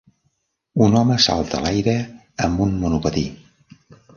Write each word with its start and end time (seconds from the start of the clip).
Un 0.85 0.95
home 0.99 1.17
salta 1.27 1.59
a 1.59 1.63
l'aire 1.67 1.95
amb 2.47 2.65
un 2.67 2.75
monopatí. 2.85 3.25